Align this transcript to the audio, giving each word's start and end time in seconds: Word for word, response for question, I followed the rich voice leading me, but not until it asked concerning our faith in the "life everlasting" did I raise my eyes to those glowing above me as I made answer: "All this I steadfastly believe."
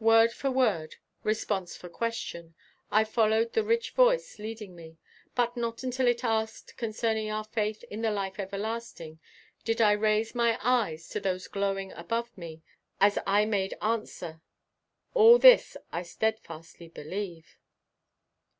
Word 0.00 0.32
for 0.32 0.50
word, 0.50 0.96
response 1.22 1.76
for 1.76 1.88
question, 1.88 2.56
I 2.90 3.04
followed 3.04 3.52
the 3.52 3.62
rich 3.62 3.92
voice 3.92 4.36
leading 4.36 4.74
me, 4.74 4.98
but 5.36 5.56
not 5.56 5.84
until 5.84 6.08
it 6.08 6.24
asked 6.24 6.76
concerning 6.76 7.30
our 7.30 7.44
faith 7.44 7.84
in 7.84 8.02
the 8.02 8.10
"life 8.10 8.40
everlasting" 8.40 9.20
did 9.64 9.80
I 9.80 9.92
raise 9.92 10.34
my 10.34 10.58
eyes 10.60 11.08
to 11.10 11.20
those 11.20 11.46
glowing 11.46 11.92
above 11.92 12.36
me 12.36 12.62
as 13.00 13.16
I 13.28 13.44
made 13.44 13.74
answer: 13.80 14.40
"All 15.14 15.38
this 15.38 15.76
I 15.92 16.02
steadfastly 16.02 16.88
believe." 16.88 17.56